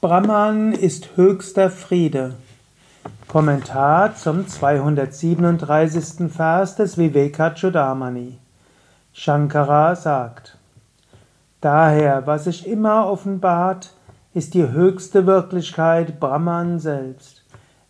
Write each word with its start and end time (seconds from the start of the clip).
Brahman 0.00 0.74
ist 0.74 1.16
höchster 1.16 1.70
Friede. 1.70 2.34
Kommentar 3.26 4.14
zum 4.14 4.46
237. 4.46 6.30
Vers 6.30 6.76
des 6.76 6.96
Vivekachudamani. 6.96 8.38
Shankara 9.12 9.96
sagt, 9.96 10.56
Daher, 11.60 12.28
was 12.28 12.44
sich 12.44 12.68
immer 12.68 13.10
offenbart, 13.10 13.92
ist 14.34 14.54
die 14.54 14.68
höchste 14.68 15.26
Wirklichkeit 15.26 16.20
Brahman 16.20 16.78
selbst. 16.78 17.42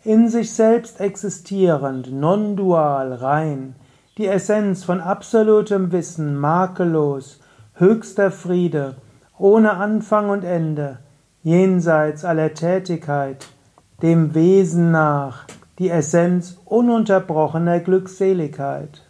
In 0.03 0.29
sich 0.29 0.51
selbst 0.51 0.99
existierend, 0.99 2.11
non-dual, 2.11 3.13
rein, 3.13 3.75
die 4.17 4.25
Essenz 4.25 4.83
von 4.83 4.99
absolutem 4.99 5.91
Wissen, 5.91 6.39
makellos, 6.39 7.39
höchster 7.75 8.31
Friede, 8.31 8.95
ohne 9.37 9.73
Anfang 9.73 10.31
und 10.31 10.43
Ende, 10.43 10.97
jenseits 11.43 12.25
aller 12.25 12.53
Tätigkeit, 12.53 13.47
dem 14.01 14.33
Wesen 14.33 14.91
nach, 14.91 15.45
die 15.77 15.89
Essenz 15.89 16.57
ununterbrochener 16.65 17.79
Glückseligkeit. 17.79 19.03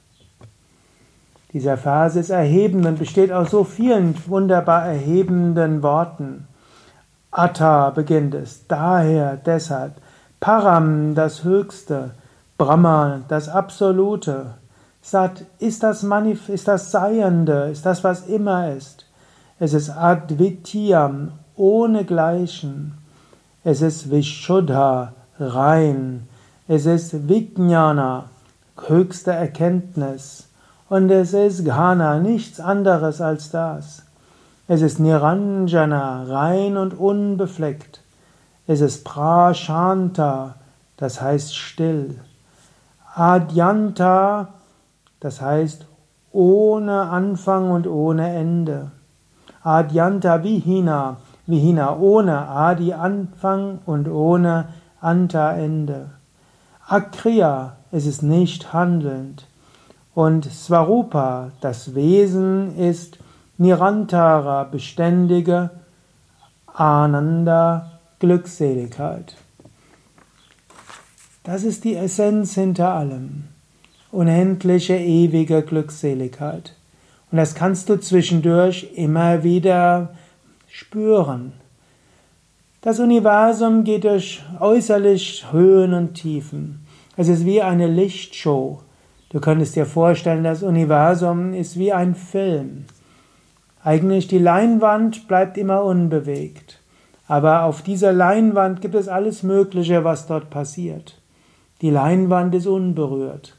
Dieser 1.54 1.78
Vers 1.78 2.16
ist 2.16 2.30
erhebend 2.30 2.86
und 2.86 3.00
besteht 3.00 3.32
aus 3.32 3.50
so 3.50 3.64
vielen 3.64 4.16
wunderbar 4.28 4.86
erhebenden 4.86 5.82
Worten. 5.82 6.48
Atta 7.32 7.90
beginnt 7.90 8.36
es, 8.36 8.68
daher, 8.68 9.38
deshalb, 9.38 9.94
Param 10.40 11.16
das 11.16 11.44
Höchste, 11.44 12.12
Brahma 12.58 13.22
das 13.28 13.50
Absolute, 13.50 14.54
Sat 15.02 15.46
ist 15.60 15.82
das 15.84 16.04
Manif 16.04 16.50
ist 16.50 16.68
das 16.68 16.92
Seiende, 16.92 17.70
ist 17.72 17.86
das, 17.86 18.04
was 18.04 18.28
immer 18.28 18.74
ist. 18.74 19.06
Es 19.58 19.74
ist 19.74 19.90
Advitiyam, 19.90 21.32
ohne 21.60 22.06
Gleichen. 22.06 22.98
Es 23.64 23.82
ist 23.82 24.10
Vishuddha, 24.10 25.14
rein. 25.40 26.28
Es 26.68 26.86
ist 26.86 27.28
Vijnana, 27.28 28.26
höchste 28.88 29.32
Erkenntnis. 29.32 30.48
Und 30.88 31.12
es 31.12 31.34
ist 31.34 31.66
Ghana, 31.66 32.20
nichts 32.20 32.60
anderes 32.60 33.22
als 33.22 33.52
das. 33.52 34.04
Es 34.68 34.82
ist 34.82 35.00
Niranjana, 35.00 36.24
rein 36.24 36.78
und 36.78 36.98
unbefleckt. 36.98 38.02
Es 38.66 38.82
ist 38.82 39.04
Prashanta, 39.04 40.56
das 40.98 41.22
heißt 41.22 41.56
still. 41.56 42.20
Adyanta, 43.16 44.50
das 45.20 45.42
heißt 45.42 45.86
ohne 46.32 47.10
Anfang 47.10 47.72
und 47.72 47.88
ohne 47.88 48.34
Ende. 48.36 48.92
Adyanta 49.64 50.44
Vihina, 50.44 51.18
Vihina 51.50 51.98
ohne 51.98 52.48
Adi 52.48 52.94
Anfang 52.94 53.80
und 53.86 54.08
ohne 54.08 54.70
Anta 55.02 55.54
Ende. 55.54 56.12
Akriya, 56.88 57.78
es 57.92 58.06
ist 58.06 58.22
nicht 58.22 58.72
handelnd. 58.72 59.48
Und 60.14 60.46
Svarupa, 60.46 61.52
das 61.62 61.96
Wesen 61.96 62.78
ist 62.78 63.18
Nirantara, 63.58 64.64
beständige 64.66 65.72
Ananda, 66.68 68.00
Glückseligkeit. 68.20 69.36
Das 71.44 71.64
ist 71.64 71.84
die 71.84 71.96
Essenz 71.96 72.54
hinter 72.54 72.94
allem. 72.94 73.46
Unendliche, 74.12 74.98
ewige 74.98 75.64
Glückseligkeit. 75.64 76.76
Und 77.32 77.38
das 77.38 77.56
kannst 77.56 77.90
du 77.90 78.00
zwischendurch 78.00 78.92
immer 78.96 79.44
wieder 79.44 80.10
spüren. 80.80 81.52
Das 82.82 83.00
Universum 83.00 83.84
geht 83.84 84.06
durch 84.06 84.42
äußerlich 84.62 85.48
Höhen 85.52 85.94
und 85.94 86.14
Tiefen. 86.14 86.86
Es 87.18 87.28
ist 87.28 87.46
wie 87.46 87.62
eine 87.62 87.88
Lichtshow. 87.88 88.80
Du 89.30 89.42
könntest 89.42 89.76
dir 89.76 89.86
vorstellen, 89.86 90.46
das 90.46 90.64
Universum 90.64 91.54
ist 91.54 91.78
wie 91.78 91.92
ein 91.92 92.16
Film. 92.16 92.86
Eigentlich 93.84 94.30
die 94.30 94.40
Leinwand 94.40 95.28
bleibt 95.28 95.58
immer 95.58 95.84
unbewegt. 95.84 96.80
Aber 97.28 97.64
auf 97.64 97.82
dieser 97.82 98.14
Leinwand 98.14 98.80
gibt 98.80 98.96
es 98.96 99.10
alles 99.10 99.44
Mögliche, 99.44 100.06
was 100.06 100.28
dort 100.28 100.50
passiert. 100.50 101.20
Die 101.82 101.90
Leinwand 101.90 102.56
ist 102.56 102.68
unberührt. 102.68 103.58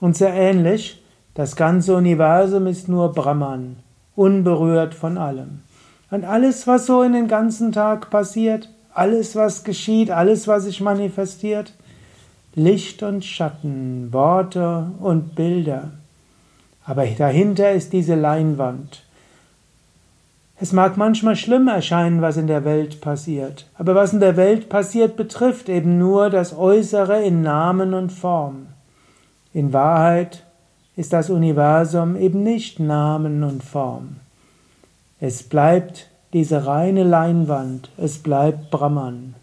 Und 0.00 0.16
sehr 0.16 0.32
ähnlich, 0.32 1.02
das 1.34 1.56
ganze 1.56 1.96
Universum 1.96 2.68
ist 2.68 2.88
nur 2.88 3.12
Brahman, 3.12 3.76
unberührt 4.14 4.94
von 4.94 5.18
allem. 5.18 5.62
Und 6.14 6.24
alles, 6.24 6.68
was 6.68 6.86
so 6.86 7.02
in 7.02 7.12
den 7.12 7.26
ganzen 7.26 7.72
Tag 7.72 8.08
passiert, 8.08 8.68
alles, 8.92 9.34
was 9.34 9.64
geschieht, 9.64 10.12
alles, 10.12 10.46
was 10.46 10.62
sich 10.62 10.80
manifestiert, 10.80 11.72
Licht 12.54 13.02
und 13.02 13.24
Schatten, 13.24 14.12
Worte 14.12 14.92
und 15.00 15.34
Bilder. 15.34 15.90
Aber 16.84 17.04
dahinter 17.04 17.72
ist 17.72 17.92
diese 17.92 18.14
Leinwand. 18.14 19.02
Es 20.60 20.70
mag 20.72 20.96
manchmal 20.96 21.34
schlimm 21.34 21.66
erscheinen, 21.66 22.22
was 22.22 22.36
in 22.36 22.46
der 22.46 22.64
Welt 22.64 23.00
passiert, 23.00 23.66
aber 23.76 23.96
was 23.96 24.12
in 24.12 24.20
der 24.20 24.36
Welt 24.36 24.68
passiert, 24.68 25.16
betrifft 25.16 25.68
eben 25.68 25.98
nur 25.98 26.30
das 26.30 26.56
Äußere 26.56 27.24
in 27.24 27.42
Namen 27.42 27.92
und 27.92 28.12
Form. 28.12 28.68
In 29.52 29.72
Wahrheit 29.72 30.44
ist 30.94 31.12
das 31.12 31.28
Universum 31.28 32.14
eben 32.14 32.44
nicht 32.44 32.78
Namen 32.78 33.42
und 33.42 33.64
Form. 33.64 34.20
Es 35.20 35.44
bleibt 35.44 36.10
diese 36.32 36.66
reine 36.66 37.04
Leinwand, 37.04 37.90
es 37.96 38.18
bleibt 38.18 38.70
Brahman. 38.70 39.34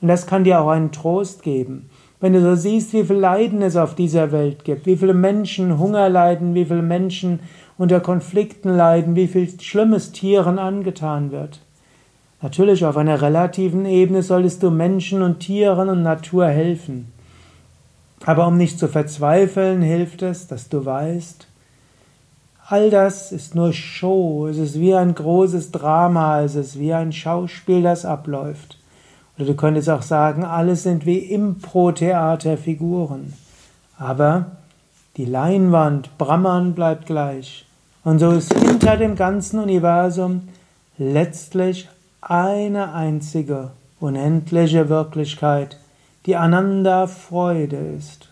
Und 0.00 0.08
das 0.08 0.26
kann 0.26 0.44
dir 0.44 0.60
auch 0.60 0.68
einen 0.68 0.92
Trost 0.92 1.42
geben. 1.42 1.90
Wenn 2.20 2.32
du 2.32 2.40
so 2.40 2.54
siehst, 2.54 2.92
wie 2.92 3.04
viel 3.04 3.16
Leiden 3.16 3.62
es 3.62 3.76
auf 3.76 3.94
dieser 3.94 4.30
Welt 4.30 4.64
gibt, 4.64 4.86
wie 4.86 4.96
viele 4.96 5.14
Menschen 5.14 5.78
Hunger 5.78 6.08
leiden, 6.08 6.54
wie 6.54 6.64
viele 6.64 6.82
Menschen 6.82 7.40
unter 7.78 8.00
Konflikten 8.00 8.76
leiden, 8.76 9.16
wie 9.16 9.26
viel 9.26 9.48
Schlimmes 9.60 10.12
Tieren 10.12 10.58
angetan 10.58 11.32
wird. 11.32 11.60
Natürlich 12.42 12.84
auf 12.84 12.96
einer 12.96 13.20
relativen 13.20 13.84
Ebene 13.86 14.22
solltest 14.22 14.62
du 14.62 14.70
Menschen 14.70 15.22
und 15.22 15.40
Tieren 15.40 15.88
und 15.88 16.02
Natur 16.02 16.46
helfen. 16.46 17.12
Aber 18.24 18.46
um 18.46 18.56
nicht 18.56 18.78
zu 18.78 18.86
verzweifeln, 18.86 19.82
hilft 19.82 20.22
es, 20.22 20.46
dass 20.46 20.68
du 20.68 20.84
weißt, 20.84 21.46
All 22.70 22.88
das 22.88 23.32
ist 23.32 23.54
nur 23.56 23.72
Show, 23.72 24.46
es 24.46 24.56
ist 24.56 24.78
wie 24.78 24.94
ein 24.94 25.16
großes 25.16 25.72
Drama, 25.72 26.42
es 26.42 26.54
ist 26.54 26.78
wie 26.78 26.94
ein 26.94 27.12
Schauspiel, 27.12 27.82
das 27.82 28.04
abläuft. 28.04 28.78
Oder 29.36 29.46
du 29.46 29.54
könntest 29.54 29.90
auch 29.90 30.02
sagen, 30.02 30.44
alles 30.44 30.84
sind 30.84 31.04
wie 31.04 31.18
Impro-Theaterfiguren. 31.18 33.32
Aber 33.98 34.52
die 35.16 35.24
Leinwand, 35.24 36.16
Brahman 36.16 36.74
bleibt 36.74 37.06
gleich. 37.06 37.66
Und 38.04 38.20
so 38.20 38.30
ist 38.30 38.54
hinter 38.54 38.96
dem 38.96 39.16
ganzen 39.16 39.58
Universum 39.58 40.42
letztlich 40.96 41.88
eine 42.20 42.94
einzige 42.94 43.72
unendliche 43.98 44.88
Wirklichkeit, 44.88 45.76
die 46.24 46.36
Ananda 46.36 47.08
Freude 47.08 47.78
ist. 47.98 48.29